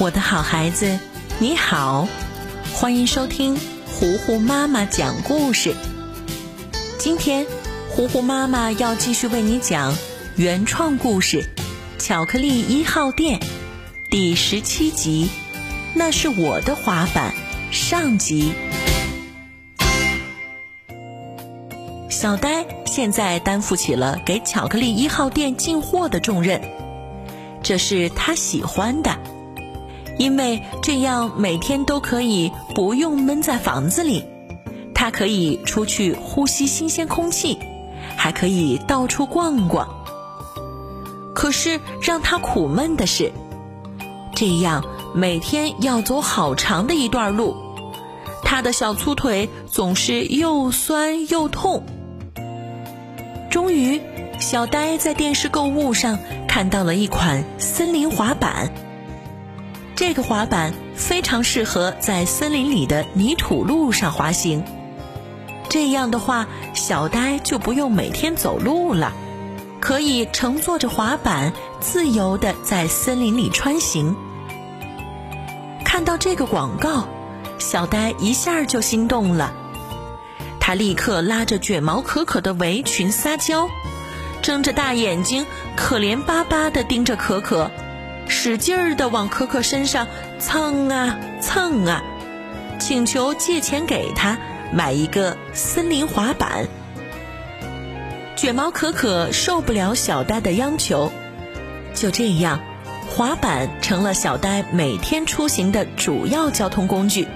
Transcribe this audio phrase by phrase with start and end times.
[0.00, 0.96] 我的好孩子，
[1.40, 2.06] 你好，
[2.72, 5.74] 欢迎收听糊糊妈妈讲故事。
[7.00, 7.44] 今天，
[7.90, 9.92] 糊糊妈妈要继续为你讲
[10.36, 11.42] 原创故事
[12.00, 13.40] 《巧克力一号店》
[14.08, 15.28] 第十七集。
[15.94, 17.34] 那是我的滑板。
[17.72, 18.52] 上集，
[22.08, 26.62] 小呆现在担负起了给巧克力一号店进货的重任，
[27.64, 29.18] 这是他喜欢的。
[30.18, 34.24] 因为这样每天都可以不用闷在房子里，
[34.94, 37.58] 他可以出去呼吸新鲜空气，
[38.16, 39.88] 还可以到处逛逛。
[41.34, 43.32] 可是让他苦闷的是，
[44.34, 47.54] 这样每天要走好长的一段路，
[48.42, 51.84] 他的小粗腿总是又酸又痛。
[53.50, 54.00] 终于，
[54.40, 58.72] 小呆在电视购物上看到了一款森林滑板。
[59.98, 64.62] 这个滑板非常适合在森林里的泥土路上滑行。
[65.68, 69.12] 这样的话，小呆就不用每天走路了，
[69.80, 74.14] 可以乘坐着滑板自由地在森林里穿行。
[75.84, 77.08] 看到这个广告，
[77.58, 79.52] 小呆一下就心动了。
[80.60, 83.68] 他立刻拉着卷毛可可的围裙撒娇，
[84.42, 87.72] 睁着大眼睛，可怜巴巴地盯着可可。
[88.40, 90.06] 使劲儿地往可可身上
[90.38, 92.04] 蹭啊蹭啊，
[92.78, 94.38] 请求借钱给他
[94.72, 96.68] 买一个森林滑板。
[98.36, 101.10] 卷毛可可受不了小呆的央求，
[101.94, 102.60] 就这样，
[103.08, 107.26] 滑板成了小呆每天出行的主要交通工具。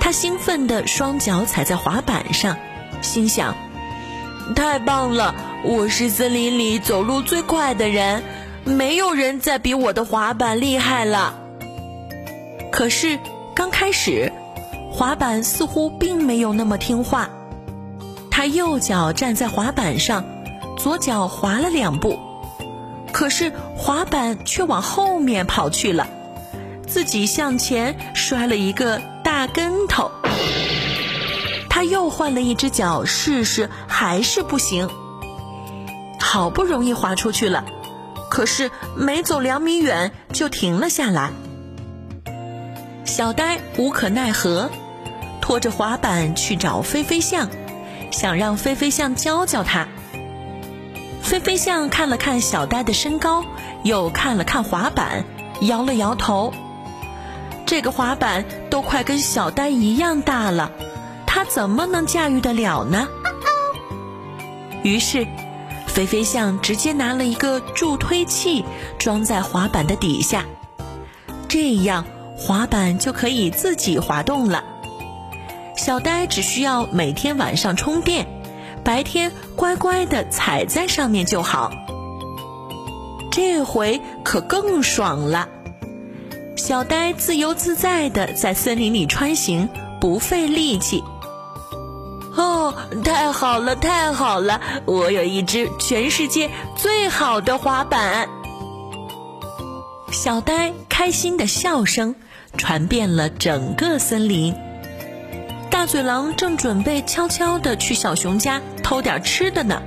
[0.00, 2.56] 他兴奋地双脚踩在滑板上，
[3.02, 3.54] 心想：
[4.56, 8.22] 太棒了，我是森林里走路最快的人。
[8.64, 11.34] 没有人再比我的滑板厉害了。
[12.70, 13.18] 可是
[13.54, 14.32] 刚开始，
[14.90, 17.28] 滑板似乎并没有那么听话。
[18.30, 20.24] 他右脚站在滑板上，
[20.78, 22.18] 左脚滑了两步，
[23.12, 26.08] 可是滑板却往后面跑去了，
[26.86, 30.10] 自己向前摔了一个大跟头。
[31.68, 34.88] 他又换了一只脚试试，还是不行。
[36.20, 37.64] 好不容易滑出去了。
[38.32, 41.32] 可是没走两米远就停了下来。
[43.04, 44.70] 小呆无可奈何，
[45.42, 47.50] 拖着滑板去找飞飞象，
[48.10, 49.86] 想让飞飞象教教他。
[51.20, 53.44] 飞飞象看了看小呆的身高，
[53.84, 55.26] 又看了看滑板，
[55.60, 56.54] 摇了摇头。
[57.66, 60.72] 这个滑板都快跟小呆一样大了，
[61.26, 63.08] 他怎么能驾驭得了呢？
[64.82, 65.26] 于是。
[65.92, 68.64] 飞飞象直接拿了一个助推器
[68.98, 70.46] 装在滑板的底下，
[71.48, 74.64] 这样滑板就可以自己滑动了。
[75.76, 78.26] 小呆只需要每天晚上充电，
[78.82, 81.70] 白天乖乖的踩在上面就好。
[83.30, 85.46] 这回可更爽了，
[86.56, 89.68] 小呆自由自在的在森林里穿行，
[90.00, 91.04] 不费力气。
[93.04, 94.60] 太好了，太好了！
[94.86, 98.28] 我有一只全世界最好的滑板。
[100.10, 102.14] 小呆开心的笑声
[102.56, 104.54] 传遍了整个森林。
[105.70, 109.82] 大嘴狼正准备悄悄的去小熊家偷点吃的呢，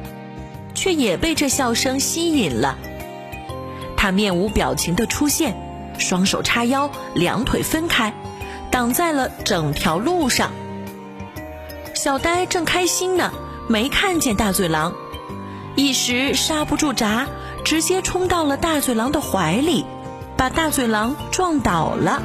[0.73, 2.77] 却也被这笑声吸引了。
[3.95, 5.55] 他面无表情的出现，
[5.99, 8.13] 双手叉腰，两腿分开，
[8.71, 10.51] 挡在了整条路上。
[12.05, 13.33] 小呆正开心呢，
[13.67, 14.93] 没看见大嘴狼，
[15.75, 17.25] 一时刹不住闸，
[17.63, 19.83] 直接冲到了大嘴狼的怀里，
[20.37, 22.21] 把大嘴狼撞倒了，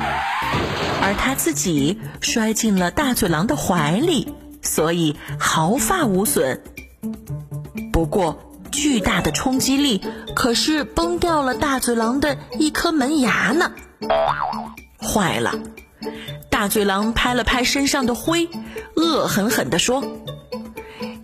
[1.00, 6.62] 而他自己摔进了大嘴狼的怀里，所以毫发无损。
[7.90, 10.02] 不过巨大的冲击力
[10.36, 13.72] 可是崩掉了大嘴狼的一颗门牙呢，
[15.00, 15.54] 坏了。
[16.60, 18.46] 大嘴狼拍了拍身上的灰，
[18.94, 20.04] 恶狠狠地说：“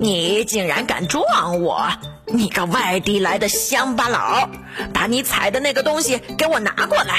[0.01, 1.91] 你竟然敢撞我！
[2.25, 4.49] 你个外地来的乡巴佬，
[4.95, 7.19] 把你踩的那个东西给我拿过来！”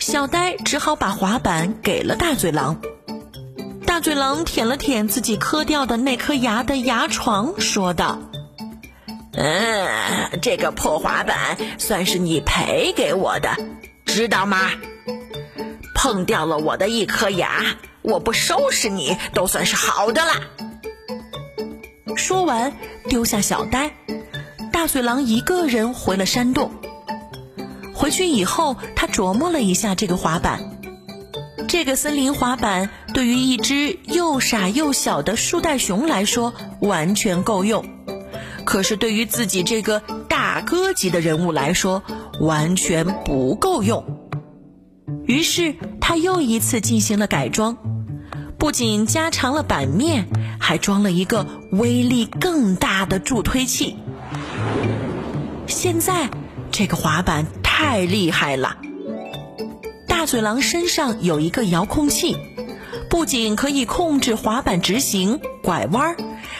[0.00, 2.80] 小呆只好把滑板给了大嘴狼。
[3.86, 8.18] 大嘴狼舔了舔自己磕掉的那颗牙的牙床，说道
[9.38, 9.86] ：“嗯，
[10.42, 13.56] 这个破滑板算是你赔给我的，
[14.04, 14.68] 知道吗？”
[15.96, 17.64] 碰掉了我的一颗牙，
[18.02, 20.42] 我不收拾你都算是好的啦。
[22.14, 22.76] 说完，
[23.08, 23.96] 丢下小呆，
[24.70, 26.70] 大嘴狼一个人回了山洞。
[27.94, 30.78] 回去以后，他琢磨了一下这个滑板。
[31.66, 37.84] 这个森林滑板对于一只又傻又小的树袋熊来说完全够用，
[38.64, 42.02] 可是对于自己这个大哥级的人物来说
[42.38, 44.25] 完全不够用。
[45.26, 47.76] 于是他又一次进行了改装，
[48.58, 50.26] 不仅加长了板面，
[50.60, 53.96] 还装了一个威力更大的助推器。
[55.66, 56.30] 现在
[56.70, 58.76] 这个滑板太厉害了。
[60.06, 62.36] 大嘴狼身上有一个遥控器，
[63.10, 66.16] 不仅可以控制滑板直行、拐弯，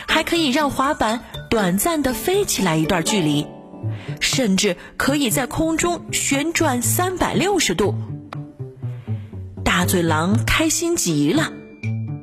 [0.09, 3.47] 还可以让滑板短暂的飞起来一段距离，
[4.21, 7.95] 甚至可以在空中旋转三百六十度。
[9.79, 11.53] 大嘴狼开心极了，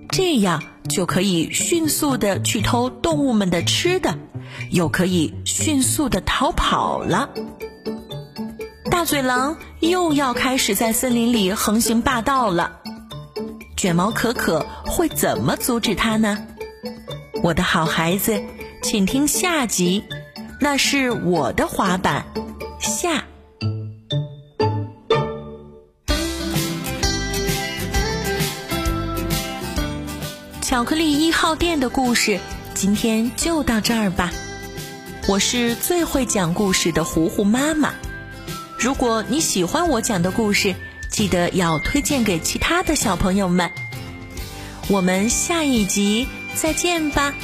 [0.09, 4.17] 这样就可以迅速的去偷动物们的吃的，
[4.71, 7.29] 又可以迅速的逃跑了。
[8.89, 12.79] 大嘴狼又要开始在森林里横行霸道了，
[13.77, 16.47] 卷毛可可会怎么阻止他呢？
[17.43, 18.41] 我的好孩子，
[18.81, 20.03] 请听下集，
[20.59, 22.25] 那是我的滑板
[22.79, 23.25] 下。
[30.73, 32.39] 巧克力一号店的故事，
[32.73, 34.31] 今天就到这儿吧。
[35.27, 37.93] 我是最会讲故事的糊糊妈妈。
[38.79, 40.73] 如果你喜欢我讲的故事，
[41.11, 43.69] 记得要推荐给其他的小朋友们。
[44.87, 47.35] 我们下一集再见吧。